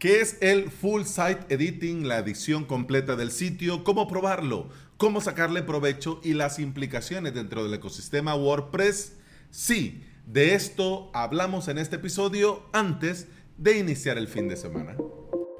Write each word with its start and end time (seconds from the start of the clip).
¿Qué 0.00 0.22
es 0.22 0.38
el 0.40 0.70
Full 0.70 1.02
Site 1.02 1.44
Editing, 1.50 2.08
la 2.08 2.20
edición 2.20 2.64
completa 2.64 3.16
del 3.16 3.30
sitio? 3.30 3.84
¿Cómo 3.84 4.08
probarlo? 4.08 4.70
¿Cómo 4.96 5.20
sacarle 5.20 5.62
provecho 5.62 6.22
y 6.24 6.32
las 6.32 6.58
implicaciones 6.58 7.34
dentro 7.34 7.62
del 7.62 7.74
ecosistema 7.74 8.34
WordPress? 8.34 9.18
Sí, 9.50 10.02
de 10.24 10.54
esto 10.54 11.10
hablamos 11.12 11.68
en 11.68 11.76
este 11.76 11.96
episodio 11.96 12.62
antes 12.72 13.28
de 13.58 13.76
iniciar 13.76 14.16
el 14.16 14.26
fin 14.26 14.48
de 14.48 14.56
semana. 14.56 14.96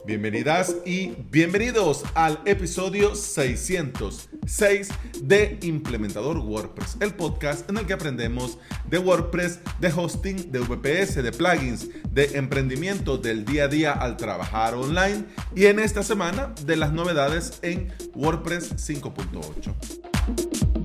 Bienvenidas 0.06 0.76
y 0.86 1.12
bienvenidos 1.30 2.04
al 2.14 2.40
episodio 2.46 3.14
606 3.14 4.88
de 5.22 5.58
Implementador 5.60 6.38
WordPress, 6.38 6.96
el 7.00 7.14
podcast 7.14 7.68
en 7.68 7.76
el 7.76 7.86
que 7.86 7.92
aprendemos 7.92 8.56
de 8.88 8.98
WordPress, 8.98 9.60
de 9.78 9.92
hosting, 9.92 10.50
de 10.50 10.60
VPS, 10.60 11.22
de 11.22 11.32
plugins, 11.32 11.88
de 12.10 12.38
emprendimiento 12.38 13.18
del 13.18 13.44
día 13.44 13.64
a 13.64 13.68
día 13.68 13.92
al 13.92 14.16
trabajar 14.16 14.74
online 14.74 15.26
y 15.54 15.66
en 15.66 15.78
esta 15.78 16.02
semana 16.02 16.54
de 16.64 16.76
las 16.76 16.94
novedades 16.94 17.58
en 17.60 17.92
WordPress 18.14 18.76
5.8. 18.76 19.74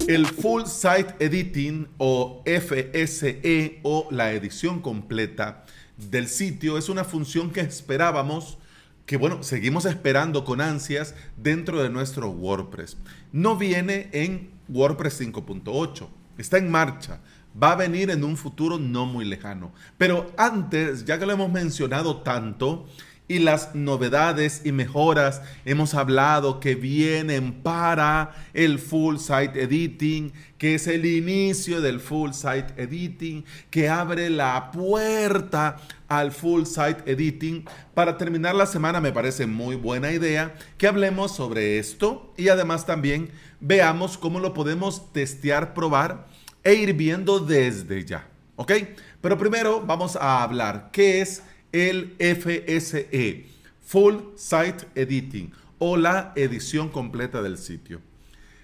El 0.10 0.28
Full 0.28 0.66
Site 0.66 1.16
Editing 1.20 1.88
o 1.98 2.44
FSE 2.46 3.80
o 3.84 4.10
la 4.12 4.34
edición 4.34 4.82
completa 4.82 5.64
del 5.98 6.28
sitio 6.28 6.78
es 6.78 6.90
una 6.90 7.06
función 7.06 7.50
que 7.50 7.62
esperábamos 7.62 8.58
que 9.06 9.18
bueno, 9.18 9.44
seguimos 9.44 9.86
esperando 9.86 10.44
con 10.44 10.62
ansias 10.62 11.16
dentro 11.38 11.82
de 11.82 11.90
nuestro 11.90 12.30
WordPress. 12.30 12.98
No 13.32 13.56
viene 13.58 14.10
en 14.12 14.52
WordPress 14.68 15.22
5.8, 15.22 16.08
está 16.38 16.58
en 16.58 16.70
marcha. 16.70 17.20
Va 17.62 17.72
a 17.72 17.76
venir 17.76 18.10
en 18.10 18.24
un 18.24 18.36
futuro 18.36 18.78
no 18.78 19.06
muy 19.06 19.24
lejano. 19.24 19.72
Pero 19.98 20.34
antes, 20.38 21.06
ya 21.06 21.18
que 21.18 21.26
lo 21.26 21.34
hemos 21.34 21.52
mencionado 21.52 22.18
tanto, 22.22 22.86
y 23.28 23.40
las 23.40 23.74
novedades 23.74 24.62
y 24.66 24.72
mejoras 24.72 25.42
hemos 25.66 25.94
hablado 25.94 26.60
que 26.60 26.76
vienen 26.76 27.54
para 27.64 28.36
el 28.54 28.78
full 28.80 29.18
site 29.18 29.64
editing, 29.64 30.32
que 30.58 30.76
es 30.76 30.88
el 30.88 31.06
inicio 31.06 31.82
del 31.82 32.00
full 32.00 32.32
site 32.32 32.74
editing, 32.78 33.44
que 33.70 33.90
abre 33.90 34.30
la 34.30 34.72
puerta 34.72 35.78
al 36.08 36.32
full 36.32 36.66
site 36.66 37.04
editing. 37.12 37.66
Para 37.94 38.18
terminar 38.18 38.54
la 38.54 38.68
semana 38.68 39.02
me 39.02 39.12
parece 39.12 39.48
muy 39.48 39.76
buena 39.76 40.12
idea 40.12 40.56
que 40.78 40.88
hablemos 40.88 41.36
sobre 41.36 41.80
esto 41.80 42.34
y 42.38 42.50
además 42.50 42.86
también 42.86 43.32
veamos 43.60 44.18
cómo 44.18 44.40
lo 44.40 44.54
podemos 44.54 45.12
testear, 45.14 45.74
probar 45.74 46.28
e 46.64 46.76
ir 46.76 46.94
viendo 46.94 47.40
desde 47.40 48.06
ya. 48.06 48.28
¿Ok? 48.56 48.72
Pero 49.22 49.38
primero 49.38 49.82
vamos 49.82 50.16
a 50.16 50.44
hablar 50.44 50.90
qué 50.92 51.22
es 51.22 51.42
el 51.76 52.16
FSE, 52.20 53.48
Full 53.84 54.16
Site 54.38 54.88
Editing, 54.96 55.52
o 55.78 55.98
la 55.98 56.32
edición 56.38 56.88
completa 56.88 57.42
del 57.42 57.58
sitio. 57.58 58.00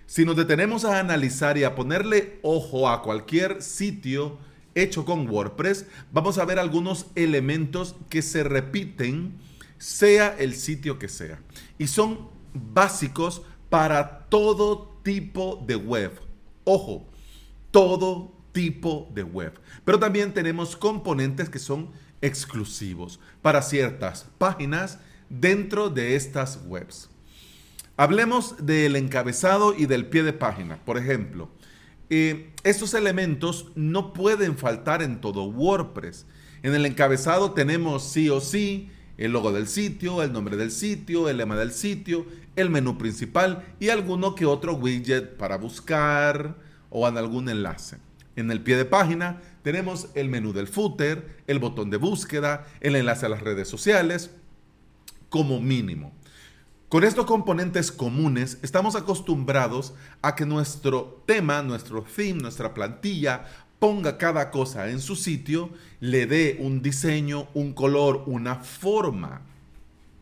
Si 0.05 0.23
nos 0.23 0.37
detenemos 0.37 0.85
a 0.85 0.97
analizar 0.97 1.57
y 1.57 1.65
a 1.65 1.75
ponerle 1.75 2.39
ojo 2.41 2.87
a 2.87 3.01
cualquier 3.03 3.61
sitio 3.61 4.37
hecho 4.75 5.03
con 5.03 5.29
WordPress, 5.29 5.87
vamos 6.13 6.37
a 6.37 6.45
ver 6.45 6.57
algunos 6.57 7.07
elementos 7.15 7.97
que 8.09 8.21
se 8.21 8.45
repiten, 8.45 9.33
sea 9.77 10.33
el 10.39 10.55
sitio 10.55 10.97
que 10.97 11.09
sea. 11.09 11.41
Y 11.77 11.87
son 11.87 12.29
básicos 12.53 13.41
para 13.69 14.19
todo 14.29 14.99
tipo 15.03 15.61
de 15.67 15.75
web. 15.75 16.17
Ojo, 16.63 17.05
todo 17.71 18.33
tipo 18.53 19.11
de 19.13 19.23
web. 19.23 19.59
Pero 19.83 19.99
también 19.99 20.33
tenemos 20.33 20.77
componentes 20.77 21.49
que 21.49 21.59
son 21.59 21.89
exclusivos 22.21 23.19
para 23.41 23.61
ciertas 23.61 24.27
páginas 24.37 24.99
dentro 25.29 25.89
de 25.89 26.15
estas 26.15 26.59
webs. 26.65 27.09
Hablemos 27.97 28.65
del 28.65 28.95
encabezado 28.95 29.75
y 29.75 29.85
del 29.85 30.05
pie 30.07 30.23
de 30.23 30.33
página. 30.33 30.77
Por 30.85 30.97
ejemplo, 30.97 31.49
eh, 32.09 32.51
estos 32.63 32.93
elementos 32.93 33.71
no 33.75 34.13
pueden 34.13 34.57
faltar 34.57 35.01
en 35.01 35.21
todo 35.21 35.45
WordPress. 35.45 36.25
En 36.63 36.73
el 36.73 36.85
encabezado 36.85 37.51
tenemos 37.51 38.03
sí 38.03 38.29
o 38.29 38.41
sí 38.41 38.89
el 39.17 39.33
logo 39.33 39.51
del 39.51 39.67
sitio, 39.67 40.23
el 40.23 40.33
nombre 40.33 40.57
del 40.57 40.71
sitio, 40.71 41.29
el 41.29 41.37
lema 41.37 41.55
del 41.55 41.71
sitio, 41.71 42.25
el 42.55 42.69
menú 42.69 42.97
principal 42.97 43.63
y 43.79 43.89
alguno 43.89 44.35
que 44.35 44.45
otro 44.45 44.73
widget 44.73 45.37
para 45.37 45.57
buscar 45.57 46.57
o 46.89 47.07
en 47.07 47.17
algún 47.17 47.49
enlace. 47.49 47.97
En 48.35 48.49
el 48.51 48.61
pie 48.61 48.77
de 48.77 48.85
página 48.85 49.41
tenemos 49.63 50.09
el 50.15 50.29
menú 50.29 50.53
del 50.53 50.67
footer, 50.67 51.43
el 51.47 51.59
botón 51.59 51.89
de 51.89 51.97
búsqueda, 51.97 52.67
el 52.79 52.95
enlace 52.95 53.25
a 53.25 53.29
las 53.29 53.41
redes 53.41 53.67
sociales, 53.67 54.31
como 55.29 55.61
mínimo. 55.61 56.13
Con 56.89 57.05
estos 57.05 57.25
componentes 57.25 57.89
comunes 57.89 58.57
estamos 58.63 58.97
acostumbrados 58.97 59.93
a 60.21 60.35
que 60.35 60.45
nuestro 60.45 61.23
tema, 61.25 61.61
nuestro 61.61 62.03
theme, 62.03 62.41
nuestra 62.41 62.73
plantilla 62.73 63.45
ponga 63.79 64.17
cada 64.17 64.51
cosa 64.51 64.89
en 64.89 64.99
su 64.99 65.15
sitio, 65.15 65.69
le 66.01 66.27
dé 66.27 66.57
un 66.59 66.81
diseño, 66.81 67.47
un 67.53 67.73
color, 67.73 68.23
una 68.25 68.55
forma. 68.55 69.41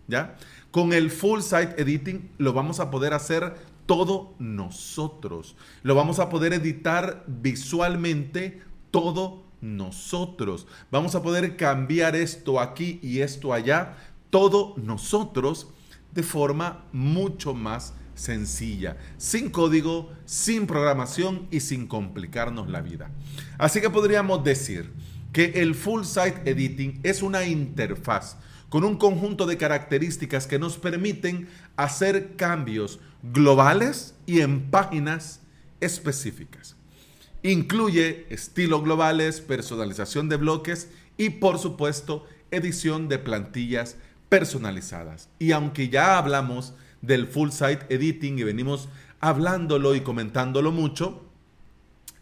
¿Ya? 0.07 0.37
Con 0.69 0.93
el 0.93 1.09
full 1.09 1.41
site 1.41 1.73
editing 1.81 2.29
lo 2.37 2.53
vamos 2.53 2.79
a 2.79 2.91
poder 2.91 3.13
hacer 3.13 3.55
todo 3.87 4.35
nosotros. 4.37 5.55
Lo 5.81 5.95
vamos 5.95 6.19
a 6.19 6.29
poder 6.29 6.53
editar 6.53 7.23
visualmente 7.25 8.61
todo 8.91 9.43
nosotros. 9.61 10.67
Vamos 10.91 11.15
a 11.15 11.21
poder 11.21 11.57
cambiar 11.57 12.15
esto 12.15 12.59
aquí 12.59 12.99
y 13.01 13.19
esto 13.19 13.53
allá, 13.53 13.97
todo 14.29 14.73
nosotros, 14.77 15.67
de 16.13 16.23
forma 16.23 16.85
mucho 16.91 17.53
más 17.53 17.93
sencilla, 18.15 18.97
sin 19.17 19.49
código, 19.49 20.11
sin 20.25 20.67
programación 20.67 21.47
y 21.51 21.61
sin 21.61 21.87
complicarnos 21.87 22.69
la 22.69 22.81
vida. 22.81 23.11
Así 23.57 23.79
que 23.79 23.89
podríamos 23.89 24.43
decir 24.43 24.91
que 25.31 25.61
el 25.61 25.75
Full 25.75 26.03
Site 26.03 26.41
Editing 26.45 26.99
es 27.03 27.21
una 27.21 27.45
interfaz 27.45 28.37
con 28.69 28.83
un 28.83 28.97
conjunto 28.97 29.45
de 29.45 29.57
características 29.57 30.47
que 30.47 30.59
nos 30.59 30.77
permiten 30.77 31.47
hacer 31.75 32.35
cambios 32.35 32.99
globales 33.23 34.15
y 34.25 34.41
en 34.41 34.69
páginas 34.69 35.41
específicas. 35.79 36.75
Incluye 37.43 38.25
estilos 38.29 38.83
globales, 38.83 39.41
personalización 39.41 40.27
de 40.29 40.35
bloques 40.35 40.89
y 41.17 41.29
por 41.31 41.57
supuesto 41.57 42.25
edición 42.51 43.07
de 43.07 43.19
plantillas 43.19 43.97
personalizadas. 44.27 45.29
Y 45.39 45.51
aunque 45.51 45.89
ya 45.89 46.17
hablamos 46.17 46.73
del 47.01 47.27
full 47.27 47.49
site 47.51 47.85
editing 47.89 48.39
y 48.39 48.43
venimos 48.43 48.89
hablándolo 49.19 49.95
y 49.95 50.01
comentándolo 50.01 50.71
mucho, 50.71 51.23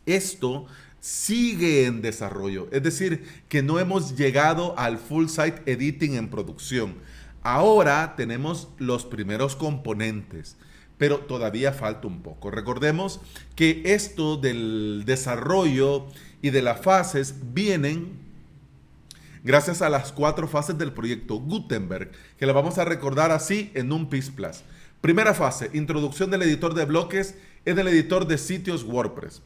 esto 0.06 0.68
sigue 1.00 1.86
en 1.86 2.02
desarrollo. 2.02 2.68
Es 2.72 2.84
decir, 2.84 3.24
que 3.50 3.64
no 3.64 3.80
hemos 3.80 4.16
llegado 4.16 4.78
al 4.78 4.98
full 4.98 5.28
site 5.28 5.62
editing 5.66 6.16
en 6.16 6.30
producción. 6.30 6.96
Ahora 7.44 8.16
tenemos 8.16 8.70
los 8.78 9.06
primeros 9.06 9.56
componentes, 9.56 10.58
pero 10.98 11.20
todavía 11.20 11.74
falta 11.74 12.08
un 12.08 12.22
poco. 12.22 12.52
Recordemos 12.52 13.20
que 13.56 13.82
esto 13.86 14.38
del 14.38 15.04
desarrollo 15.06 16.08
y 16.42 16.50
de 16.50 16.62
las 16.62 16.82
fases 16.82 17.36
vienen 17.54 18.12
gracias 19.44 19.82
a 19.82 19.90
las 19.90 20.12
cuatro 20.12 20.48
fases 20.48 20.78
del 20.78 20.92
proyecto 20.92 21.36
Gutenberg, 21.36 22.12
que 22.38 22.46
la 22.46 22.54
vamos 22.54 22.78
a 22.78 22.86
recordar 22.86 23.32
así 23.32 23.72
en 23.76 23.92
un 23.92 24.10
PIS 24.10 24.32
Plus. 24.32 24.64
Primera 25.02 25.34
fase, 25.34 25.70
introducción 25.74 26.32
del 26.32 26.42
editor 26.42 26.74
de 26.74 26.86
bloques 26.86 27.36
en 27.66 27.78
el 27.80 27.88
editor 27.88 28.28
de 28.28 28.38
sitios 28.38 28.84
WordPress. 28.84 29.42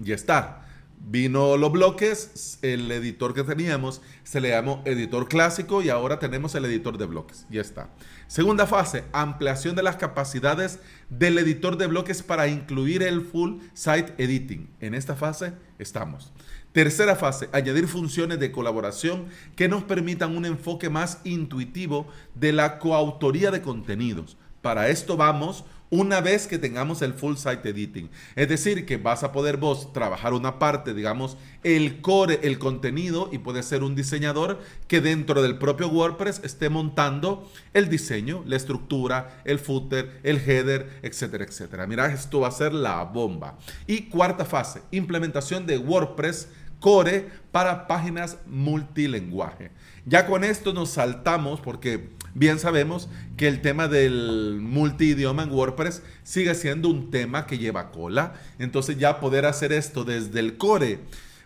Ya 0.00 0.14
está. 0.14 0.65
Vino 0.98 1.56
los 1.56 1.70
bloques, 1.70 2.58
el 2.62 2.90
editor 2.90 3.32
que 3.32 3.44
teníamos 3.44 4.02
se 4.24 4.40
le 4.40 4.50
llamó 4.50 4.82
editor 4.84 5.28
clásico 5.28 5.80
y 5.80 5.88
ahora 5.88 6.18
tenemos 6.18 6.54
el 6.54 6.64
editor 6.64 6.98
de 6.98 7.06
bloques. 7.06 7.46
Ya 7.48 7.60
está. 7.60 7.90
Segunda 8.26 8.66
fase, 8.66 9.04
ampliación 9.12 9.76
de 9.76 9.84
las 9.84 9.96
capacidades 9.96 10.80
del 11.08 11.38
editor 11.38 11.76
de 11.76 11.86
bloques 11.86 12.22
para 12.22 12.48
incluir 12.48 13.04
el 13.04 13.20
full 13.20 13.60
site 13.72 14.14
editing. 14.18 14.68
En 14.80 14.94
esta 14.94 15.14
fase 15.14 15.52
estamos. 15.78 16.32
Tercera 16.72 17.14
fase, 17.14 17.48
añadir 17.52 17.86
funciones 17.86 18.40
de 18.40 18.52
colaboración 18.52 19.26
que 19.54 19.68
nos 19.68 19.84
permitan 19.84 20.36
un 20.36 20.44
enfoque 20.44 20.90
más 20.90 21.20
intuitivo 21.24 22.08
de 22.34 22.52
la 22.52 22.78
coautoría 22.78 23.50
de 23.50 23.62
contenidos. 23.62 24.36
Para 24.66 24.88
esto 24.88 25.16
vamos 25.16 25.64
una 25.90 26.20
vez 26.20 26.48
que 26.48 26.58
tengamos 26.58 27.00
el 27.00 27.12
full 27.12 27.36
site 27.36 27.68
editing. 27.68 28.10
Es 28.34 28.48
decir, 28.48 28.84
que 28.84 28.96
vas 28.96 29.22
a 29.22 29.30
poder 29.30 29.58
vos 29.58 29.92
trabajar 29.92 30.32
una 30.32 30.58
parte, 30.58 30.92
digamos, 30.92 31.36
el 31.62 32.00
core, 32.00 32.40
el 32.42 32.58
contenido, 32.58 33.28
y 33.30 33.38
puede 33.38 33.62
ser 33.62 33.84
un 33.84 33.94
diseñador 33.94 34.58
que 34.88 35.00
dentro 35.00 35.40
del 35.40 35.56
propio 35.56 35.86
WordPress 35.86 36.40
esté 36.42 36.68
montando 36.68 37.48
el 37.74 37.88
diseño, 37.88 38.42
la 38.44 38.56
estructura, 38.56 39.40
el 39.44 39.60
footer, 39.60 40.18
el 40.24 40.38
header, 40.38 40.98
etcétera, 41.02 41.44
etcétera. 41.44 41.86
Mira, 41.86 42.06
esto 42.06 42.40
va 42.40 42.48
a 42.48 42.50
ser 42.50 42.74
la 42.74 43.04
bomba. 43.04 43.56
Y 43.86 44.08
cuarta 44.08 44.44
fase, 44.44 44.82
implementación 44.90 45.64
de 45.64 45.78
WordPress 45.78 46.48
core 46.80 47.30
para 47.52 47.86
páginas 47.86 48.38
multilingüe. 48.46 49.70
Ya 50.08 50.24
con 50.26 50.44
esto 50.44 50.72
nos 50.72 50.90
saltamos 50.90 51.60
porque 51.60 52.10
bien 52.32 52.60
sabemos 52.60 53.08
que 53.36 53.48
el 53.48 53.60
tema 53.60 53.88
del 53.88 54.60
multidioma 54.60 55.42
en 55.42 55.50
WordPress 55.50 56.00
sigue 56.22 56.54
siendo 56.54 56.88
un 56.88 57.10
tema 57.10 57.44
que 57.46 57.58
lleva 57.58 57.90
cola. 57.90 58.34
Entonces 58.60 58.98
ya 58.98 59.18
poder 59.18 59.46
hacer 59.46 59.72
esto 59.72 60.04
desde 60.04 60.38
el 60.38 60.58
core, 60.58 61.00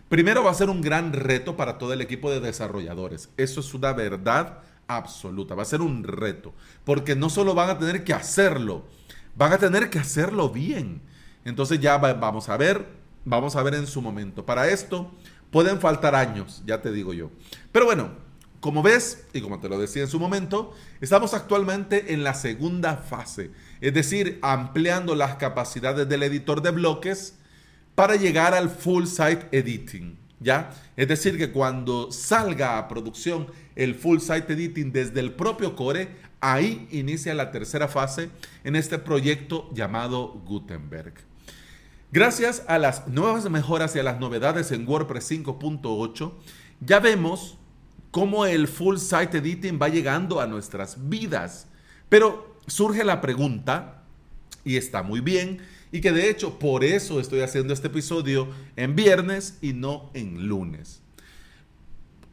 primero 0.09 0.43
va 0.43 0.51
a 0.51 0.53
ser 0.53 0.69
un 0.69 0.81
gran 0.81 1.11
reto 1.11 1.57
para 1.57 1.79
todo 1.79 1.91
el 1.93 2.01
equipo 2.01 2.29
de 2.29 2.39
desarrolladores. 2.39 3.29
Eso 3.35 3.61
es 3.61 3.73
una 3.73 3.93
verdad 3.93 4.59
absoluta. 4.87 5.55
Va 5.55 5.63
a 5.63 5.65
ser 5.65 5.81
un 5.81 6.03
reto. 6.03 6.53
Porque 6.83 7.15
no 7.15 7.31
solo 7.31 7.55
van 7.55 7.71
a 7.71 7.79
tener 7.79 8.03
que 8.03 8.13
hacerlo, 8.13 8.85
van 9.35 9.53
a 9.53 9.57
tener 9.57 9.89
que 9.89 9.97
hacerlo 9.97 10.49
bien. 10.49 11.01
Entonces 11.45 11.79
ya 11.79 11.97
vamos 11.97 12.47
a 12.47 12.57
ver, 12.57 12.85
vamos 13.25 13.55
a 13.55 13.63
ver 13.63 13.73
en 13.73 13.87
su 13.87 14.03
momento. 14.03 14.45
Para 14.45 14.67
esto 14.67 15.11
pueden 15.49 15.79
faltar 15.79 16.13
años, 16.13 16.61
ya 16.67 16.79
te 16.79 16.91
digo 16.91 17.11
yo. 17.11 17.31
Pero 17.71 17.85
bueno, 17.85 18.29
como 18.61 18.83
ves, 18.83 19.25
y 19.33 19.41
como 19.41 19.59
te 19.59 19.67
lo 19.67 19.79
decía 19.79 20.03
en 20.03 20.07
su 20.07 20.19
momento, 20.19 20.73
estamos 21.01 21.33
actualmente 21.33 22.13
en 22.13 22.23
la 22.23 22.35
segunda 22.35 22.95
fase, 22.95 23.49
es 23.81 23.93
decir, 23.93 24.37
ampliando 24.43 25.15
las 25.15 25.35
capacidades 25.35 26.07
del 26.07 26.23
editor 26.23 26.61
de 26.61 26.69
bloques 26.69 27.33
para 27.95 28.15
llegar 28.15 28.53
al 28.53 28.69
full 28.69 29.05
site 29.05 29.47
editing, 29.51 30.15
¿ya? 30.39 30.69
Es 30.95 31.07
decir, 31.07 31.39
que 31.39 31.51
cuando 31.51 32.11
salga 32.11 32.77
a 32.77 32.87
producción 32.87 33.47
el 33.75 33.95
full 33.95 34.19
site 34.19 34.53
editing 34.53 34.91
desde 34.91 35.19
el 35.21 35.33
propio 35.33 35.75
core, 35.75 36.15
ahí 36.39 36.87
inicia 36.91 37.33
la 37.33 37.49
tercera 37.49 37.87
fase 37.87 38.29
en 38.63 38.75
este 38.75 38.99
proyecto 38.99 39.69
llamado 39.73 40.39
Gutenberg. 40.45 41.15
Gracias 42.11 42.63
a 42.67 42.77
las 42.77 43.07
nuevas 43.07 43.49
mejoras 43.49 43.95
y 43.95 43.99
a 43.99 44.03
las 44.03 44.19
novedades 44.19 44.71
en 44.71 44.87
WordPress 44.87 45.31
5.8, 45.31 46.33
ya 46.81 46.99
vemos 46.99 47.57
cómo 48.11 48.45
el 48.45 48.67
full 48.67 48.97
site 48.97 49.39
editing 49.39 49.79
va 49.81 49.87
llegando 49.87 50.39
a 50.39 50.47
nuestras 50.47 51.09
vidas. 51.09 51.67
Pero 52.09 52.57
surge 52.67 53.03
la 53.03 53.21
pregunta, 53.21 54.03
y 54.63 54.75
está 54.75 55.01
muy 55.01 55.21
bien, 55.21 55.59
y 55.91 56.01
que 56.01 56.11
de 56.11 56.29
hecho 56.29 56.59
por 56.59 56.83
eso 56.83 57.19
estoy 57.19 57.41
haciendo 57.41 57.73
este 57.73 57.87
episodio 57.87 58.49
en 58.75 58.95
viernes 58.95 59.57
y 59.61 59.73
no 59.73 60.11
en 60.13 60.47
lunes. 60.47 61.01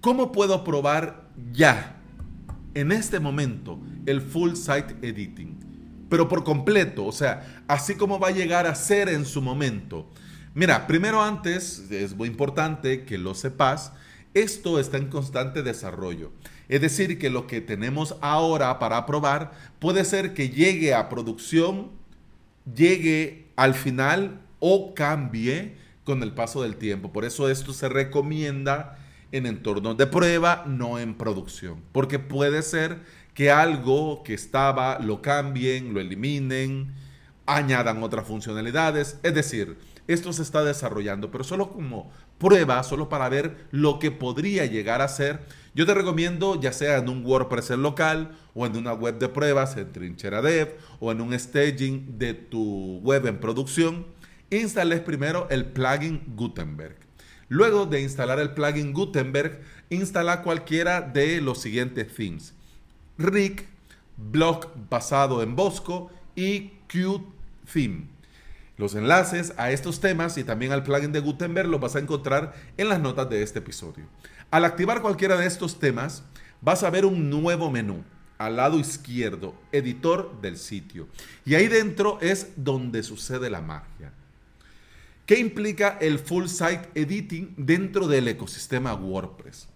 ¿Cómo 0.00 0.30
puedo 0.30 0.62
probar 0.62 1.28
ya, 1.52 1.96
en 2.74 2.92
este 2.92 3.18
momento, 3.18 3.80
el 4.06 4.20
full 4.20 4.54
site 4.54 4.96
editing? 5.02 5.58
Pero 6.08 6.28
por 6.28 6.44
completo, 6.44 7.04
o 7.04 7.12
sea, 7.12 7.62
así 7.66 7.94
como 7.94 8.18
va 8.18 8.28
a 8.28 8.32
llegar 8.32 8.66
a 8.66 8.74
ser 8.74 9.08
en 9.08 9.24
su 9.24 9.42
momento. 9.42 10.08
Mira, 10.54 10.86
primero 10.86 11.20
antes, 11.22 11.90
es 11.90 12.16
muy 12.16 12.28
importante 12.28 13.04
que 13.04 13.18
lo 13.18 13.34
sepas, 13.34 13.92
esto 14.40 14.78
está 14.78 14.96
en 14.96 15.08
constante 15.08 15.62
desarrollo. 15.62 16.30
Es 16.68 16.80
decir, 16.80 17.18
que 17.18 17.30
lo 17.30 17.46
que 17.46 17.60
tenemos 17.60 18.16
ahora 18.20 18.78
para 18.78 19.06
probar 19.06 19.52
puede 19.78 20.04
ser 20.04 20.34
que 20.34 20.50
llegue 20.50 20.94
a 20.94 21.08
producción, 21.08 21.90
llegue 22.74 23.46
al 23.56 23.74
final 23.74 24.40
o 24.60 24.94
cambie 24.94 25.76
con 26.04 26.22
el 26.22 26.32
paso 26.32 26.62
del 26.62 26.76
tiempo. 26.76 27.12
Por 27.12 27.24
eso 27.24 27.48
esto 27.50 27.72
se 27.72 27.88
recomienda 27.88 28.98
en 29.32 29.46
entornos 29.46 29.96
de 29.96 30.06
prueba, 30.06 30.64
no 30.66 30.98
en 30.98 31.14
producción. 31.14 31.82
Porque 31.92 32.18
puede 32.18 32.62
ser 32.62 32.98
que 33.34 33.50
algo 33.50 34.22
que 34.22 34.34
estaba 34.34 34.98
lo 34.98 35.22
cambien, 35.22 35.94
lo 35.94 36.00
eliminen, 36.00 36.94
añadan 37.46 38.02
otras 38.02 38.26
funcionalidades. 38.26 39.18
Es 39.22 39.34
decir, 39.34 39.76
esto 40.08 40.32
se 40.32 40.42
está 40.42 40.64
desarrollando, 40.64 41.30
pero 41.30 41.44
solo 41.44 41.70
como 41.70 42.10
prueba, 42.38 42.82
solo 42.82 43.08
para 43.08 43.28
ver 43.28 43.68
lo 43.70 43.98
que 43.98 44.10
podría 44.10 44.64
llegar 44.64 45.02
a 45.02 45.08
ser. 45.08 45.40
Yo 45.74 45.86
te 45.86 45.94
recomiendo, 45.94 46.60
ya 46.60 46.72
sea 46.72 46.96
en 46.96 47.08
un 47.10 47.24
WordPress 47.24 47.70
local 47.70 48.36
o 48.54 48.66
en 48.66 48.76
una 48.76 48.94
web 48.94 49.18
de 49.18 49.28
pruebas, 49.28 49.76
en 49.76 49.92
Trinchera 49.92 50.40
Dev 50.40 50.76
o 50.98 51.12
en 51.12 51.20
un 51.20 51.38
staging 51.38 52.18
de 52.18 52.32
tu 52.34 52.98
web 53.02 53.26
en 53.26 53.38
producción, 53.38 54.06
instales 54.50 55.00
primero 55.00 55.46
el 55.50 55.66
plugin 55.66 56.22
Gutenberg. 56.34 56.96
Luego 57.50 57.86
de 57.86 58.00
instalar 58.00 58.40
el 58.40 58.54
plugin 58.54 58.94
Gutenberg, 58.94 59.60
instala 59.90 60.42
cualquiera 60.42 61.02
de 61.02 61.40
los 61.42 61.60
siguientes 61.60 62.14
themes. 62.14 62.54
Rick, 63.18 63.66
blog 64.16 64.70
basado 64.88 65.42
en 65.42 65.54
Bosco 65.54 66.10
y 66.34 66.72
Qt 66.88 67.22
Theme. 67.70 68.17
Los 68.78 68.94
enlaces 68.94 69.52
a 69.56 69.72
estos 69.72 70.00
temas 70.00 70.38
y 70.38 70.44
también 70.44 70.70
al 70.70 70.84
plugin 70.84 71.10
de 71.10 71.18
Gutenberg 71.18 71.68
los 71.68 71.80
vas 71.80 71.96
a 71.96 71.98
encontrar 71.98 72.54
en 72.76 72.88
las 72.88 73.00
notas 73.00 73.28
de 73.28 73.42
este 73.42 73.58
episodio. 73.58 74.06
Al 74.52 74.64
activar 74.64 75.02
cualquiera 75.02 75.36
de 75.36 75.46
estos 75.46 75.80
temas, 75.80 76.22
vas 76.60 76.84
a 76.84 76.90
ver 76.90 77.04
un 77.04 77.28
nuevo 77.28 77.72
menú 77.72 78.04
al 78.38 78.54
lado 78.54 78.78
izquierdo, 78.78 79.56
editor 79.72 80.40
del 80.40 80.56
sitio. 80.56 81.08
Y 81.44 81.56
ahí 81.56 81.66
dentro 81.66 82.18
es 82.20 82.52
donde 82.54 83.02
sucede 83.02 83.50
la 83.50 83.60
magia. 83.60 84.12
¿Qué 85.26 85.40
implica 85.40 85.98
el 86.00 86.20
full 86.20 86.46
site 86.46 86.88
editing 86.94 87.54
dentro 87.56 88.06
del 88.06 88.28
ecosistema 88.28 88.94
WordPress? 88.94 89.68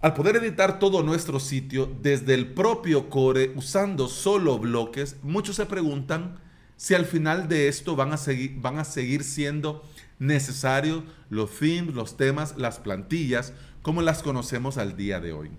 Al 0.00 0.14
poder 0.14 0.36
editar 0.36 0.78
todo 0.78 1.02
nuestro 1.02 1.38
sitio 1.38 1.94
desde 2.00 2.32
el 2.32 2.54
propio 2.54 3.10
core 3.10 3.52
usando 3.54 4.08
solo 4.08 4.58
bloques, 4.58 5.16
muchos 5.22 5.56
se 5.56 5.66
preguntan 5.66 6.40
si 6.80 6.94
al 6.94 7.04
final 7.04 7.46
de 7.46 7.68
esto 7.68 7.94
van 7.94 8.14
a 8.14 8.16
seguir, 8.16 8.58
van 8.58 8.78
a 8.78 8.86
seguir 8.86 9.22
siendo 9.22 9.84
necesarios 10.18 11.04
los 11.28 11.50
themes, 11.58 11.94
los 11.94 12.16
temas, 12.16 12.56
las 12.56 12.78
plantillas, 12.78 13.52
como 13.82 14.00
las 14.00 14.22
conocemos 14.22 14.78
al 14.78 14.96
día 14.96 15.20
de 15.20 15.34
hoy. 15.34 15.50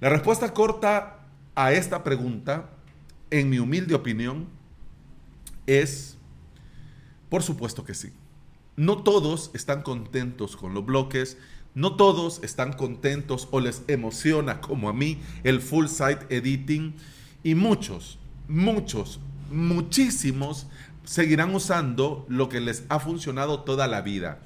La 0.00 0.10
respuesta 0.10 0.52
corta 0.52 1.20
a 1.54 1.72
esta 1.72 2.04
pregunta, 2.04 2.68
en 3.30 3.48
mi 3.48 3.60
humilde 3.60 3.94
opinión, 3.94 4.46
es, 5.66 6.18
por 7.30 7.42
supuesto 7.42 7.86
que 7.86 7.94
sí. 7.94 8.12
No 8.76 9.02
todos 9.02 9.52
están 9.54 9.80
contentos 9.80 10.58
con 10.58 10.74
los 10.74 10.84
bloques, 10.84 11.38
no 11.74 11.96
todos 11.96 12.42
están 12.44 12.74
contentos 12.74 13.48
o 13.52 13.60
les 13.60 13.84
emociona 13.88 14.60
como 14.60 14.90
a 14.90 14.92
mí 14.92 15.18
el 15.44 15.62
full 15.62 15.86
site 15.86 16.26
editing 16.28 16.94
y 17.42 17.54
muchos, 17.54 18.18
muchos 18.48 19.18
muchísimos 19.52 20.66
seguirán 21.04 21.54
usando 21.54 22.26
lo 22.28 22.48
que 22.48 22.60
les 22.60 22.84
ha 22.88 22.98
funcionado 22.98 23.60
toda 23.60 23.86
la 23.86 24.02
vida. 24.02 24.40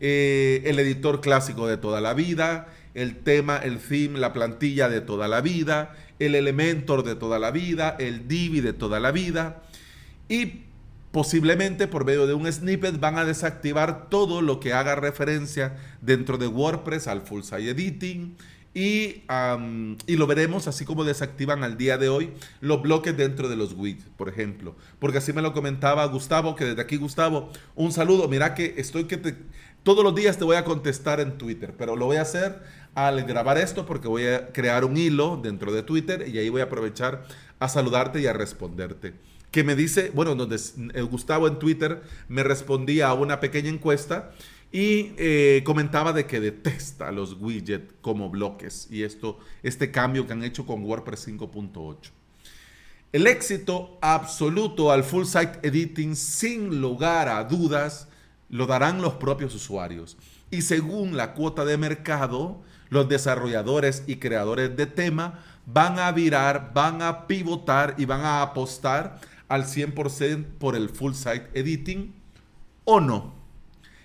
Eh, 0.00 0.62
el 0.64 0.78
editor 0.78 1.20
clásico 1.20 1.66
de 1.66 1.76
toda 1.76 2.00
la 2.00 2.14
vida, 2.14 2.68
el 2.94 3.16
tema, 3.16 3.58
el 3.58 3.78
theme, 3.78 4.18
la 4.18 4.32
plantilla 4.32 4.88
de 4.88 5.00
toda 5.00 5.28
la 5.28 5.40
vida, 5.40 5.94
el 6.18 6.34
Elementor 6.34 7.04
de 7.04 7.14
toda 7.14 7.38
la 7.38 7.50
vida, 7.50 7.96
el 7.98 8.26
Divi 8.26 8.60
de 8.60 8.72
toda 8.72 8.98
la 9.00 9.12
vida. 9.12 9.62
Y 10.28 10.62
posiblemente 11.12 11.86
por 11.86 12.04
medio 12.04 12.26
de 12.26 12.34
un 12.34 12.50
snippet 12.50 12.98
van 13.00 13.18
a 13.18 13.24
desactivar 13.24 14.08
todo 14.08 14.42
lo 14.42 14.60
que 14.60 14.72
haga 14.72 14.94
referencia 14.94 15.76
dentro 16.00 16.38
de 16.38 16.46
WordPress 16.46 17.08
al 17.08 17.22
full 17.22 17.42
site 17.42 17.70
editing 17.70 18.36
y, 18.72 19.22
y, 20.06 20.16
lo 20.16 20.26
veremos 20.28 20.68
así 20.68 20.84
como 20.84 21.02
desactivan 21.02 21.64
al 21.64 21.76
día 21.76 21.98
de 21.98 22.08
hoy 22.08 22.30
los 22.60 22.80
bloques 22.82 23.16
dentro 23.16 23.48
de 23.48 23.56
los 23.56 23.72
widgets, 23.72 24.08
por 24.16 24.28
ejemplo. 24.28 24.76
Porque 25.00 25.18
así 25.18 25.32
me 25.32 25.42
lo 25.42 25.52
comentaba 25.52 26.04
Gustavo, 26.06 26.54
que 26.54 26.64
desde 26.64 26.82
aquí 26.82 26.96
Gustavo, 26.96 27.50
un 27.74 27.90
saludo. 27.90 28.28
Mira 28.28 28.54
que 28.54 28.74
estoy 28.76 29.04
que 29.04 29.16
te, 29.16 29.36
todos 29.82 30.04
los 30.04 30.14
días 30.14 30.38
te 30.38 30.44
voy 30.44 30.56
a 30.56 30.64
contestar 30.64 31.20
en 31.20 31.36
Twitter, 31.38 31.74
pero 31.76 31.96
lo 31.96 32.06
voy 32.06 32.18
a 32.18 32.22
hacer 32.22 32.62
al 32.94 33.24
grabar 33.24 33.58
esto 33.58 33.86
porque 33.86 34.08
voy 34.08 34.26
a 34.26 34.52
crear 34.52 34.84
un 34.84 34.96
hilo 34.96 35.40
dentro 35.42 35.72
de 35.72 35.82
Twitter 35.82 36.28
y 36.28 36.38
ahí 36.38 36.48
voy 36.48 36.60
a 36.60 36.64
aprovechar 36.64 37.24
a 37.58 37.68
saludarte 37.68 38.20
y 38.20 38.26
a 38.26 38.32
responderte. 38.32 39.14
Que 39.50 39.64
me 39.64 39.74
dice, 39.74 40.12
bueno, 40.14 40.34
donde 40.36 40.60
eh, 40.94 41.02
Gustavo 41.02 41.48
en 41.48 41.58
Twitter 41.58 42.02
me 42.28 42.44
respondía 42.44 43.08
a 43.08 43.14
una 43.14 43.40
pequeña 43.40 43.68
encuesta 43.68 44.30
y 44.72 45.12
eh, 45.16 45.62
comentaba 45.64 46.12
de 46.12 46.26
que 46.26 46.40
detesta 46.40 47.10
los 47.10 47.34
widgets 47.40 47.92
como 48.00 48.30
bloques 48.30 48.86
y 48.90 49.02
esto, 49.02 49.38
este 49.62 49.90
cambio 49.90 50.26
que 50.26 50.32
han 50.32 50.44
hecho 50.44 50.64
con 50.64 50.84
WordPress 50.84 51.28
5.8. 51.28 52.10
El 53.12 53.26
éxito 53.26 53.98
absoluto 54.00 54.92
al 54.92 55.02
full 55.02 55.24
site 55.24 55.58
editing 55.62 56.14
sin 56.14 56.80
lugar 56.80 57.28
a 57.28 57.42
dudas 57.42 58.06
lo 58.48 58.66
darán 58.66 59.02
los 59.02 59.14
propios 59.14 59.54
usuarios. 59.54 60.16
Y 60.52 60.62
según 60.62 61.16
la 61.16 61.34
cuota 61.34 61.64
de 61.64 61.76
mercado, 61.76 62.62
los 62.88 63.08
desarrolladores 63.08 64.04
y 64.06 64.16
creadores 64.16 64.76
de 64.76 64.86
tema 64.86 65.44
van 65.66 65.98
a 65.98 66.12
virar, 66.12 66.72
van 66.72 67.02
a 67.02 67.26
pivotar 67.26 67.94
y 67.98 68.04
van 68.04 68.20
a 68.20 68.42
apostar 68.42 69.20
al 69.48 69.64
100% 69.64 70.44
por 70.58 70.76
el 70.76 70.88
full 70.88 71.14
site 71.14 71.48
editing 71.54 72.14
o 72.84 73.00
no. 73.00 73.39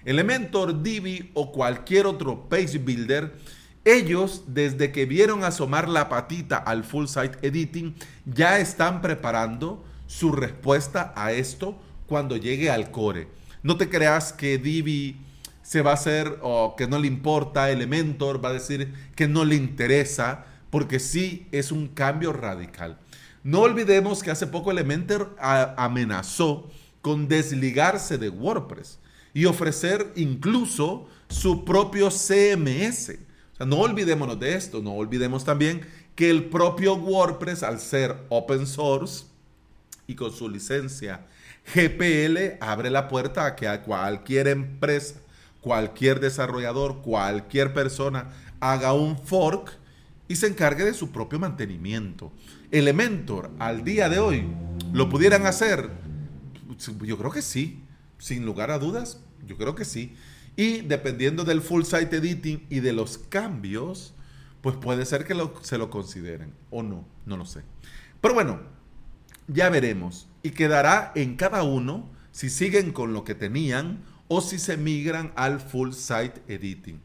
Elementor, 0.05 0.83
Divi 0.83 1.31
o 1.33 1.51
cualquier 1.51 2.05
otro 2.05 2.47
page 2.47 2.77
builder, 2.77 3.35
ellos 3.83 4.43
desde 4.47 4.91
que 4.91 5.05
vieron 5.05 5.43
asomar 5.43 5.89
la 5.89 6.09
patita 6.09 6.57
al 6.57 6.83
full 6.83 7.07
site 7.07 7.37
editing 7.41 7.95
ya 8.25 8.59
están 8.59 9.01
preparando 9.01 9.83
su 10.07 10.31
respuesta 10.31 11.13
a 11.15 11.31
esto 11.31 11.77
cuando 12.07 12.37
llegue 12.37 12.69
al 12.69 12.91
core. 12.91 13.27
No 13.63 13.77
te 13.77 13.89
creas 13.89 14.31
que 14.31 14.57
Divi 14.59 15.17
se 15.63 15.81
va 15.81 15.91
a 15.91 15.95
hacer 15.95 16.37
o 16.41 16.75
que 16.75 16.87
no 16.87 16.99
le 16.99 17.07
importa, 17.07 17.71
Elementor 17.71 18.43
va 18.43 18.49
a 18.49 18.53
decir 18.53 18.93
que 19.15 19.27
no 19.27 19.43
le 19.43 19.55
interesa, 19.55 20.45
porque 20.69 20.99
sí 20.99 21.47
es 21.51 21.71
un 21.71 21.87
cambio 21.87 22.31
radical. 22.31 22.99
No 23.43 23.61
olvidemos 23.61 24.21
que 24.21 24.29
hace 24.29 24.45
poco 24.45 24.69
Elementor 24.69 25.35
amenazó 25.39 26.69
con 27.01 27.27
desligarse 27.27 28.19
de 28.19 28.29
WordPress 28.29 28.99
y 29.35 29.45
ofrecer 29.45 30.13
incluso 30.15 31.07
su 31.27 31.63
propio 31.63 32.09
CMS. 32.09 33.19
no 33.59 33.81
olvidémonos 33.81 34.39
de 34.39 34.55
esto, 34.55 34.81
no 34.81 34.93
olvidemos 34.93 35.43
también 35.45 35.81
que 36.15 36.31
el 36.31 36.45
propio 36.45 36.95
WordPress, 36.95 37.61
al 37.61 37.79
ser 37.79 38.15
open 38.29 38.65
source 38.65 39.25
y 40.07 40.15
con 40.15 40.31
su 40.31 40.49
licencia 40.49 41.27
GPL, 41.75 42.57
abre 42.61 42.89
la 42.89 43.07
puerta 43.07 43.45
a 43.45 43.55
que 43.55 43.67
cualquier 43.81 44.47
empresa 44.47 45.15
cualquier 45.65 46.19
desarrollador, 46.19 47.01
cualquier 47.01 47.73
persona 47.73 48.29
haga 48.59 48.93
un 48.93 49.17
fork 49.17 49.75
y 50.27 50.35
se 50.35 50.45
encargue 50.45 50.85
de 50.85 50.93
su 50.93 51.11
propio 51.11 51.39
mantenimiento. 51.39 52.31
Elementor, 52.69 53.49
al 53.57 53.83
día 53.83 54.07
de 54.07 54.19
hoy, 54.19 54.45
¿lo 54.93 55.09
pudieran 55.09 55.47
hacer? 55.47 55.89
Yo 57.01 57.17
creo 57.17 57.31
que 57.31 57.41
sí, 57.41 57.81
sin 58.17 58.45
lugar 58.45 58.71
a 58.71 58.79
dudas, 58.79 59.21
yo 59.45 59.57
creo 59.57 59.75
que 59.75 59.85
sí. 59.85 60.15
Y 60.55 60.81
dependiendo 60.81 61.43
del 61.43 61.61
full 61.61 61.83
site 61.83 62.17
editing 62.17 62.65
y 62.69 62.79
de 62.79 62.93
los 62.93 63.17
cambios, 63.17 64.13
pues 64.61 64.75
puede 64.77 65.05
ser 65.05 65.25
que 65.25 65.35
se 65.61 65.77
lo 65.77 65.89
consideren 65.89 66.53
o 66.71 66.81
no, 66.81 67.05
no 67.25 67.37
lo 67.37 67.45
sé. 67.45 67.61
Pero 68.21 68.33
bueno, 68.33 68.59
ya 69.47 69.69
veremos. 69.69 70.27
Y 70.43 70.51
quedará 70.51 71.11
en 71.15 71.35
cada 71.35 71.63
uno 71.63 72.09
si 72.31 72.49
siguen 72.49 72.91
con 72.91 73.13
lo 73.13 73.23
que 73.23 73.35
tenían 73.35 74.03
o 74.27 74.41
si 74.41 74.59
se 74.59 74.77
migran 74.77 75.31
al 75.35 75.59
full 75.59 75.91
site 75.91 76.41
editing. 76.47 76.99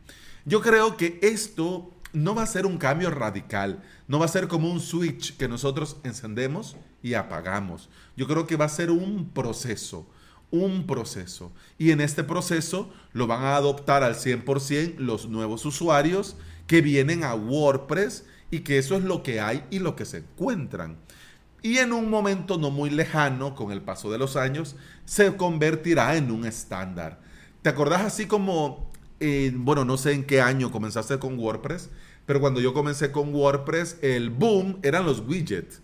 Yo 0.44 0.60
creo 0.62 0.96
que 0.96 1.18
esto 1.22 1.94
no 2.12 2.34
va 2.34 2.42
a 2.42 2.46
ser 2.46 2.66
un 2.66 2.78
cambio 2.78 3.10
radical, 3.10 3.82
no 4.08 4.18
va 4.18 4.24
a 4.24 4.28
ser 4.28 4.48
como 4.48 4.70
un 4.70 4.80
switch 4.80 5.36
que 5.36 5.48
nosotros 5.48 5.98
encendemos 6.02 6.76
y 7.02 7.14
apagamos. 7.14 7.88
Yo 8.16 8.26
creo 8.26 8.46
que 8.46 8.56
va 8.56 8.64
a 8.64 8.70
ser 8.70 8.90
un 8.90 9.30
proceso, 9.30 10.08
un 10.50 10.86
proceso. 10.86 11.52
Y 11.78 11.90
en 11.90 12.00
este 12.00 12.24
proceso 12.24 12.90
lo 13.12 13.26
van 13.26 13.42
a 13.44 13.56
adoptar 13.56 14.02
al 14.02 14.14
100% 14.14 14.98
los 14.98 15.28
nuevos 15.28 15.64
usuarios 15.64 16.36
que 16.66 16.80
vienen 16.82 17.24
a 17.24 17.34
WordPress 17.34 18.24
y 18.50 18.60
que 18.60 18.78
eso 18.78 18.96
es 18.96 19.04
lo 19.04 19.22
que 19.22 19.40
hay 19.40 19.64
y 19.70 19.78
lo 19.78 19.96
que 19.96 20.04
se 20.04 20.18
encuentran. 20.18 20.96
Y 21.62 21.78
en 21.78 21.92
un 21.92 22.08
momento 22.08 22.58
no 22.58 22.70
muy 22.70 22.90
lejano, 22.90 23.54
con 23.54 23.70
el 23.70 23.82
paso 23.82 24.10
de 24.10 24.18
los 24.18 24.36
años, 24.36 24.76
se 25.04 25.36
convertirá 25.36 26.16
en 26.16 26.30
un 26.30 26.46
estándar. 26.46 27.20
¿Te 27.62 27.68
acordás 27.68 28.02
así 28.02 28.26
como, 28.26 28.90
bueno, 29.54 29.84
no 29.84 29.98
sé 29.98 30.12
en 30.12 30.24
qué 30.24 30.40
año 30.40 30.72
comenzaste 30.72 31.18
con 31.18 31.38
WordPress, 31.38 31.90
pero 32.24 32.40
cuando 32.40 32.60
yo 32.60 32.72
comencé 32.72 33.12
con 33.12 33.34
WordPress, 33.34 33.98
el 34.02 34.30
boom 34.30 34.78
eran 34.82 35.04
los 35.04 35.20
widgets. 35.20 35.82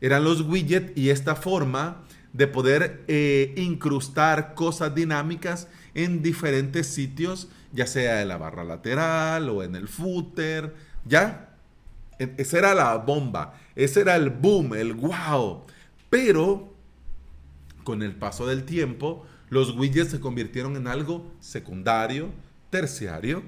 Eran 0.00 0.24
los 0.24 0.42
widgets 0.42 0.92
y 0.96 1.08
esta 1.08 1.34
forma 1.34 2.04
de 2.36 2.46
poder 2.46 3.04
eh, 3.08 3.54
incrustar 3.56 4.54
cosas 4.54 4.94
dinámicas 4.94 5.68
en 5.94 6.22
diferentes 6.22 6.86
sitios, 6.86 7.48
ya 7.72 7.86
sea 7.86 8.20
en 8.20 8.28
la 8.28 8.36
barra 8.36 8.62
lateral 8.62 9.48
o 9.48 9.62
en 9.62 9.74
el 9.74 9.88
footer, 9.88 10.74
¿ya? 11.06 11.56
E, 12.18 12.34
esa 12.36 12.58
era 12.58 12.74
la 12.74 12.96
bomba, 12.96 13.54
ese 13.74 14.02
era 14.02 14.16
el 14.16 14.30
boom, 14.30 14.74
el 14.74 14.92
wow. 14.92 15.64
Pero 16.10 16.74
con 17.84 18.02
el 18.02 18.14
paso 18.14 18.46
del 18.46 18.64
tiempo, 18.64 19.24
los 19.48 19.74
widgets 19.74 20.10
se 20.10 20.20
convirtieron 20.20 20.76
en 20.76 20.88
algo 20.88 21.32
secundario, 21.40 22.28
terciario. 22.68 23.42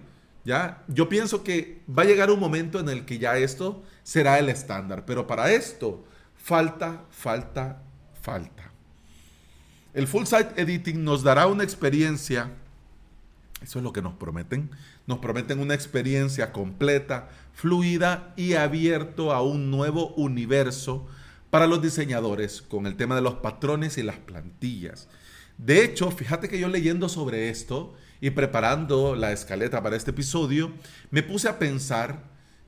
¿ya? 0.44 0.82
Yo 0.88 1.10
pienso 1.10 1.44
que 1.44 1.82
va 1.86 2.04
a 2.04 2.06
llegar 2.06 2.30
un 2.30 2.40
momento 2.40 2.80
en 2.80 2.88
el 2.88 3.04
que 3.04 3.18
ya 3.18 3.36
esto 3.36 3.82
será 4.02 4.38
el 4.38 4.48
estándar, 4.48 5.04
pero 5.04 5.26
para 5.26 5.52
esto 5.52 6.06
falta, 6.36 7.04
falta, 7.10 7.82
falta. 8.22 8.67
El 9.94 10.06
full 10.06 10.24
site 10.24 10.60
editing 10.60 11.02
nos 11.02 11.22
dará 11.22 11.46
una 11.46 11.64
experiencia, 11.64 12.52
eso 13.62 13.78
es 13.78 13.82
lo 13.82 13.92
que 13.92 14.02
nos 14.02 14.14
prometen, 14.14 14.70
nos 15.06 15.18
prometen 15.18 15.60
una 15.60 15.74
experiencia 15.74 16.52
completa, 16.52 17.30
fluida 17.54 18.34
y 18.36 18.52
abierto 18.52 19.32
a 19.32 19.42
un 19.42 19.70
nuevo 19.70 20.08
universo 20.14 21.06
para 21.50 21.66
los 21.66 21.80
diseñadores 21.80 22.60
con 22.60 22.86
el 22.86 22.96
tema 22.96 23.14
de 23.14 23.22
los 23.22 23.36
patrones 23.36 23.96
y 23.96 24.02
las 24.02 24.18
plantillas. 24.18 25.08
De 25.56 25.82
hecho, 25.82 26.10
fíjate 26.10 26.48
que 26.48 26.60
yo 26.60 26.68
leyendo 26.68 27.08
sobre 27.08 27.48
esto 27.48 27.94
y 28.20 28.30
preparando 28.30 29.16
la 29.16 29.32
escaleta 29.32 29.82
para 29.82 29.96
este 29.96 30.10
episodio, 30.10 30.70
me 31.10 31.22
puse 31.22 31.48
a 31.48 31.58
pensar 31.58 32.24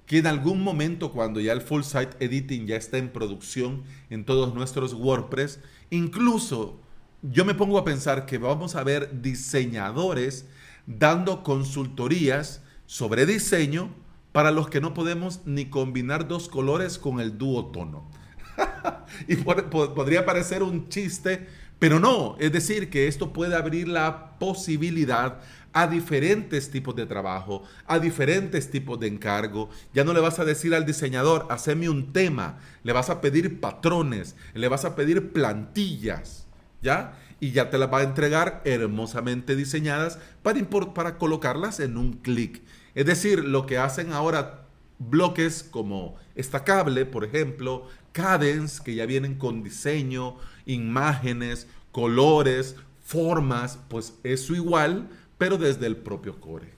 que 0.07 0.19
en 0.19 0.27
algún 0.27 0.63
momento 0.63 1.13
cuando 1.13 1.39
ya 1.41 1.53
el 1.53 1.61
full 1.61 1.83
site 1.83 2.17
editing 2.19 2.67
ya 2.67 2.77
está 2.77 2.97
en 2.97 3.11
producción 3.11 3.85
en 4.09 4.25
todos 4.25 4.55
nuestros 4.55 4.95
WordPress, 4.95 5.61
incluso 5.91 6.81
yo 7.23 7.45
me 7.45 7.55
pongo 7.55 7.79
a 7.79 7.85
pensar 7.85 8.27
que 8.27 8.39
vamos 8.39 8.77
a 8.77 8.85
ver 8.85 9.21
diseñadores 9.21 10.47
dando 10.87 11.43
consultorías 11.43 12.63
sobre 12.87 13.27
diseño 13.27 13.91
para 14.33 14.51
los 14.51 14.69
que 14.69 14.81
no 14.81 14.95
podemos 14.95 15.41
ni 15.45 15.67
combinar 15.67 16.29
dos 16.29 16.49
colores 16.49 16.99
con 16.99 17.21
el 17.21 17.37
dúo 17.37 17.67
tono. 17.67 18.11
y 19.29 19.37
podría 19.37 20.25
parecer 20.25 20.63
un 20.63 20.89
chiste, 20.89 21.47
pero 21.79 22.01
no. 22.01 22.37
Es 22.39 22.53
decir, 22.53 22.91
que 22.91 23.07
esto 23.07 23.33
puede 23.33 23.55
abrir 23.55 23.89
la 23.89 24.39
posibilidad 24.39 25.41
a 25.73 25.87
diferentes 25.87 26.71
tipos 26.71 26.97
de 26.97 27.07
trabajo, 27.07 27.63
a 27.87 27.99
diferentes 27.99 28.71
tipos 28.71 28.99
de 28.99 29.09
encargo. 29.09 29.69
Ya 29.93 30.05
no 30.05 30.13
le 30.13 30.21
vas 30.21 30.39
a 30.39 30.45
decir 30.45 30.75
al 30.75 30.87
diseñador, 30.87 31.47
haceme 31.51 31.89
un 31.89 32.13
tema, 32.13 32.59
le 32.83 32.93
vas 32.93 33.11
a 33.11 33.21
pedir 33.21 33.61
patrones, 33.61 34.37
le 34.55 34.69
vas 34.69 34.85
a 34.85 34.97
pedir 34.97 35.33
plantillas, 35.33 36.47
¿ya? 36.83 37.19
Y 37.41 37.53
ya 37.53 37.71
te 37.71 37.79
las 37.79 37.93
va 37.93 37.99
a 37.99 38.03
entregar 38.03 38.61
hermosamente 38.65 39.57
diseñadas 39.57 40.19
para, 40.43 40.61
para 40.95 41.19
colocarlas 41.19 41.81
en 41.81 41.97
un 41.97 42.15
clic. 42.15 42.63
Es 42.95 43.07
decir, 43.07 43.45
lo 43.45 43.67
que 43.67 43.79
hacen 43.79 44.13
ahora 44.13 44.67
bloques 44.99 45.63
como 45.63 46.17
Estacable, 46.35 47.07
por 47.07 47.25
ejemplo, 47.25 47.87
Cadence, 48.13 48.83
que 48.85 48.95
ya 48.95 49.07
vienen 49.07 49.37
con 49.37 49.63
diseño, 49.63 50.37
imágenes, 50.67 51.67
colores, 51.93 52.77
formas, 53.05 53.79
pues 53.89 54.15
eso 54.23 54.55
igual, 54.55 55.09
pero 55.39 55.57
desde 55.57 55.87
el 55.87 55.97
propio 55.97 56.41
core. 56.41 56.73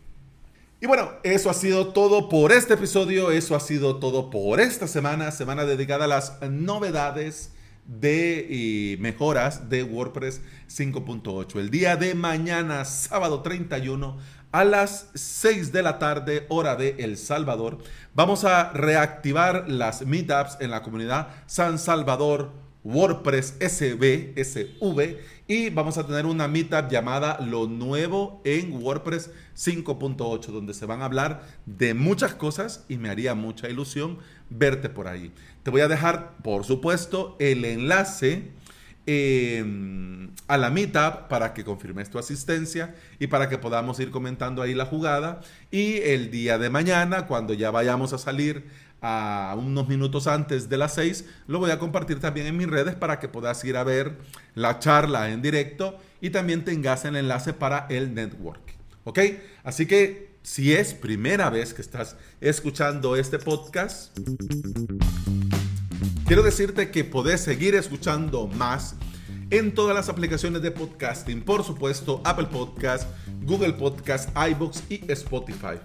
Y 0.81 0.87
bueno, 0.87 1.13
eso 1.23 1.49
ha 1.49 1.55
sido 1.55 1.89
todo 1.89 2.29
por 2.29 2.51
este 2.51 2.75
episodio, 2.75 3.31
eso 3.31 3.55
ha 3.55 3.61
sido 3.61 3.97
todo 3.97 4.31
por 4.31 4.61
esta 4.61 4.89
semana, 4.89 5.31
semana 5.31 5.65
dedicada 5.65 6.07
a 6.07 6.09
las 6.09 6.41
novedades 6.43 7.52
de 7.87 8.97
mejoras 9.01 9.69
de 9.69 9.83
WordPress 9.83 10.41
5.8. 10.69 11.59
El 11.59 11.71
día 11.71 11.97
de 11.97 12.15
mañana, 12.15 12.85
sábado 12.85 13.43
31, 13.43 14.19
a 14.53 14.65
las 14.65 15.09
6 15.15 15.73
de 15.73 15.83
la 15.83 15.99
tarde, 15.99 16.47
hora 16.49 16.77
de 16.77 16.97
El 16.99 17.17
Salvador, 17.17 17.79
vamos 18.15 18.45
a 18.45 18.73
reactivar 18.73 19.65
las 19.69 20.07
meetups 20.07 20.59
en 20.61 20.71
la 20.71 20.83
comunidad 20.83 21.29
San 21.47 21.79
Salvador 21.79 22.62
WordPress 22.85 23.57
SB, 23.61 24.35
SV, 24.37 25.19
y 25.47 25.71
vamos 25.71 25.99
a 25.99 26.07
tener 26.07 26.27
una 26.27 26.49
meetup 26.49 26.91
llamada 26.91 27.39
Lo 27.41 27.67
Nuevo 27.67 28.41
en 28.45 28.73
WordPress 28.83 29.31
5.8, 29.57 30.47
donde 30.47 30.75
se 30.75 30.87
van 30.87 31.03
a 31.03 31.05
hablar 31.05 31.43
de 31.67 31.95
muchas 31.95 32.35
cosas 32.35 32.85
y 32.89 32.99
me 32.99 33.11
haría 33.11 33.35
mucha 33.35 33.69
ilusión 33.69 34.19
verte 34.51 34.89
por 34.89 35.09
ahí. 35.09 35.33
Te 35.62 35.71
voy 35.71 35.83
a 35.83 35.89
dejar, 35.89 36.37
por 36.43 36.65
supuesto, 36.65 37.37
el 37.39 37.65
enlace 37.65 38.51
Em, 39.05 40.31
a 40.47 40.57
la 40.57 40.71
meetup 40.71 41.27
para 41.29 41.55
que 41.55 41.65
confirmes 41.65 42.09
tu 42.09 42.21
asistencia 42.21 42.95
y 43.19 43.27
para 43.27 43.49
que 43.49 43.59
podamos 43.59 43.99
ir 43.99 44.12
comentando 44.12 44.62
ahí 44.62 44.75
la 44.75 44.87
jugada. 44.87 45.41
Y 45.73 45.97
el 45.99 46.31
día 46.31 46.57
de 46.59 46.71
mañana, 46.71 47.27
cuando 47.27 47.53
ya 47.53 47.73
vayamos 47.73 48.12
a 48.12 48.19
salir 48.19 48.65
a 49.03 49.55
unos 49.59 49.89
minutos 49.89 50.27
antes 50.27 50.69
de 50.69 50.79
las 50.79 50.95
6, 50.95 51.27
lo 51.49 51.59
voy 51.59 51.71
a 51.71 51.79
compartir 51.79 52.21
también 52.21 52.47
en 52.47 52.57
mis 52.57 52.69
redes 52.69 52.95
para 52.95 53.19
que 53.19 53.29
puedas 53.29 53.63
ir 53.65 53.77
a 53.77 53.85
ver 53.85 54.17
la 54.55 54.79
charla 54.79 55.31
en 55.31 55.43
directo 55.43 55.99
y 56.21 56.31
también 56.31 56.65
tengas 56.65 57.05
el 57.05 57.17
enlace 57.17 57.53
para 57.53 57.87
el 57.91 58.15
network. 58.15 58.63
¿Ok? 59.05 59.19
Así 59.65 59.87
que 59.87 60.37
si 60.43 60.73
es 60.73 60.95
primera 60.95 61.51
vez 61.51 61.75
que 61.75 61.83
estás 61.83 62.17
escuchando 62.41 63.17
este 63.17 63.39
podcast, 63.39 64.17
Quiero 66.33 66.43
decirte 66.43 66.91
que 66.91 67.05
podés 67.05 67.43
seguir 67.43 67.75
escuchando 67.75 68.47
más 68.47 68.95
en 69.51 69.75
todas 69.75 69.95
las 69.95 70.09
aplicaciones 70.09 70.63
de 70.63 70.71
podcasting, 70.71 71.43
por 71.43 71.63
supuesto, 71.63 72.23
Apple 72.25 72.47
Podcast, 72.47 73.07
Google 73.43 73.75
Podcast, 73.75 74.31
iBox 74.35 74.83
y 74.89 75.05
Spotify. 75.13 75.79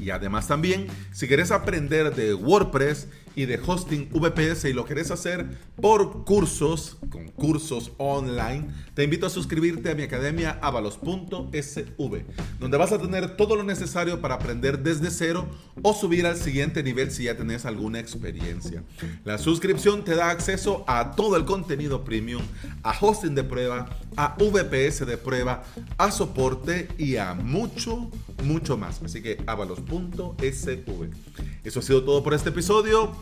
Y 0.00 0.10
además 0.10 0.46
también, 0.48 0.86
si 1.12 1.26
quieres 1.26 1.50
aprender 1.50 2.14
de 2.14 2.34
WordPress 2.34 3.08
y 3.38 3.46
de 3.46 3.60
hosting 3.64 4.08
VPS 4.10 4.64
y 4.64 4.72
lo 4.72 4.84
querés 4.84 5.12
hacer 5.12 5.46
por 5.80 6.24
cursos, 6.24 6.96
con 7.08 7.28
cursos 7.28 7.92
online, 7.96 8.66
te 8.94 9.04
invito 9.04 9.26
a 9.26 9.30
suscribirte 9.30 9.92
a 9.92 9.94
mi 9.94 10.02
academia 10.02 10.58
avalos.sv, 10.60 12.24
donde 12.58 12.76
vas 12.76 12.90
a 12.90 12.98
tener 12.98 13.36
todo 13.36 13.54
lo 13.54 13.62
necesario 13.62 14.20
para 14.20 14.34
aprender 14.34 14.80
desde 14.80 15.12
cero 15.12 15.46
o 15.82 15.94
subir 15.94 16.26
al 16.26 16.36
siguiente 16.36 16.82
nivel 16.82 17.12
si 17.12 17.24
ya 17.24 17.36
tenés 17.36 17.64
alguna 17.64 18.00
experiencia. 18.00 18.82
La 19.24 19.38
suscripción 19.38 20.04
te 20.04 20.16
da 20.16 20.30
acceso 20.30 20.84
a 20.88 21.12
todo 21.12 21.36
el 21.36 21.44
contenido 21.44 22.02
premium, 22.02 22.42
a 22.82 22.92
hosting 23.00 23.36
de 23.36 23.44
prueba, 23.44 23.88
a 24.16 24.34
VPS 24.36 25.06
de 25.06 25.16
prueba, 25.16 25.62
a 25.96 26.10
soporte 26.10 26.88
y 26.98 27.14
a 27.14 27.34
mucho, 27.34 28.10
mucho 28.42 28.76
más. 28.76 29.00
Así 29.00 29.22
que 29.22 29.40
avalos.sv. 29.46 31.10
Eso 31.68 31.80
ha 31.80 31.82
sido 31.82 32.02
todo 32.02 32.22
por 32.22 32.32
este 32.32 32.48
episodio. 32.48 33.12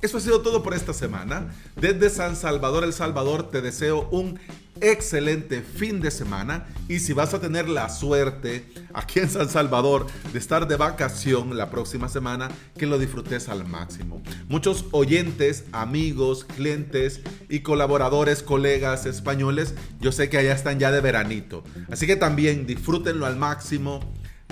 Eso 0.00 0.18
ha 0.18 0.20
sido 0.20 0.40
todo 0.40 0.62
por 0.62 0.74
esta 0.74 0.92
semana. 0.92 1.52
Desde 1.74 2.08
San 2.08 2.36
Salvador, 2.36 2.84
El 2.84 2.92
Salvador, 2.92 3.50
te 3.50 3.60
deseo 3.60 4.08
un 4.12 4.38
excelente 4.80 5.60
fin 5.60 6.00
de 6.00 6.12
semana 6.12 6.68
y 6.88 7.00
si 7.00 7.14
vas 7.14 7.34
a 7.34 7.40
tener 7.40 7.68
la 7.68 7.88
suerte 7.88 8.64
aquí 8.94 9.18
en 9.18 9.28
San 9.28 9.48
Salvador 9.48 10.06
de 10.32 10.38
estar 10.38 10.68
de 10.68 10.76
vacación 10.76 11.56
la 11.56 11.68
próxima 11.68 12.08
semana, 12.08 12.48
que 12.78 12.86
lo 12.86 12.96
disfrutes 13.00 13.48
al 13.48 13.66
máximo. 13.66 14.22
Muchos 14.48 14.84
oyentes, 14.92 15.64
amigos, 15.72 16.44
clientes 16.44 17.22
y 17.48 17.60
colaboradores, 17.60 18.44
colegas 18.44 19.04
españoles, 19.06 19.74
yo 19.98 20.12
sé 20.12 20.28
que 20.28 20.38
allá 20.38 20.52
están 20.52 20.78
ya 20.78 20.92
de 20.92 21.00
veranito. 21.00 21.64
Así 21.90 22.06
que 22.06 22.14
también 22.14 22.68
disfrútenlo 22.68 23.26
al 23.26 23.34
máximo 23.34 23.98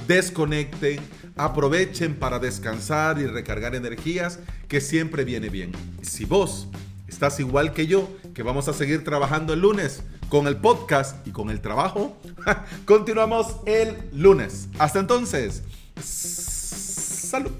desconecten, 0.06 1.00
aprovechen 1.36 2.14
para 2.14 2.38
descansar 2.38 3.18
y 3.18 3.26
recargar 3.26 3.74
energías, 3.74 4.38
que 4.68 4.80
siempre 4.80 5.24
viene 5.24 5.48
bien. 5.48 5.72
Si 6.02 6.24
vos 6.24 6.68
estás 7.08 7.40
igual 7.40 7.72
que 7.72 7.86
yo, 7.86 8.08
que 8.34 8.42
vamos 8.42 8.68
a 8.68 8.72
seguir 8.72 9.04
trabajando 9.04 9.52
el 9.52 9.60
lunes 9.60 10.02
con 10.28 10.46
el 10.46 10.56
podcast 10.56 11.26
y 11.26 11.30
con 11.30 11.50
el 11.50 11.60
trabajo, 11.60 12.16
continuamos 12.86 13.56
el 13.66 13.96
lunes. 14.12 14.68
Hasta 14.78 15.00
entonces, 15.00 15.62
salud. 16.02 17.52